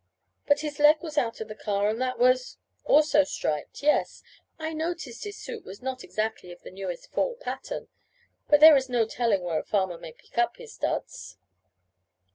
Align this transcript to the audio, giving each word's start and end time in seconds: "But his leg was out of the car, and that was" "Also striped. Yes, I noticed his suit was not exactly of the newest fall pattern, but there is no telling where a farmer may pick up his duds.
"But 0.47 0.61
his 0.61 0.79
leg 0.79 1.03
was 1.03 1.15
out 1.15 1.41
of 1.41 1.47
the 1.47 1.53
car, 1.53 1.87
and 1.87 2.01
that 2.01 2.17
was" 2.17 2.57
"Also 2.91 3.23
striped. 3.23 3.83
Yes, 3.83 4.23
I 4.57 4.73
noticed 4.73 5.25
his 5.25 5.37
suit 5.37 5.63
was 5.63 5.83
not 5.83 6.03
exactly 6.03 6.51
of 6.51 6.59
the 6.63 6.71
newest 6.71 7.11
fall 7.11 7.35
pattern, 7.35 7.87
but 8.47 8.61
there 8.61 8.75
is 8.75 8.89
no 8.89 9.05
telling 9.05 9.43
where 9.43 9.59
a 9.59 9.63
farmer 9.63 9.99
may 9.99 10.13
pick 10.13 10.39
up 10.39 10.57
his 10.57 10.75
duds. 10.75 11.37